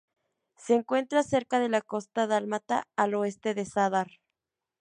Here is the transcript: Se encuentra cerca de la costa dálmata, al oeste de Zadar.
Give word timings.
Se 0.55 0.73
encuentra 0.73 1.21
cerca 1.21 1.59
de 1.59 1.69
la 1.69 1.81
costa 1.83 2.25
dálmata, 2.25 2.87
al 2.95 3.13
oeste 3.13 3.53
de 3.53 3.65
Zadar. 3.65 4.09